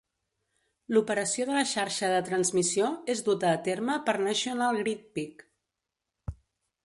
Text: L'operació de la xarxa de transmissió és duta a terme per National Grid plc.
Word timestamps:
L'operació 0.95 1.45
de 1.49 1.53
la 1.57 1.65
xarxa 1.71 2.09
de 2.13 2.23
transmissió 2.29 2.89
és 3.15 3.21
duta 3.27 3.51
a 3.57 3.59
terme 3.69 3.97
per 4.07 4.15
National 4.29 4.83
Grid 4.83 5.03
plc. 5.19 5.47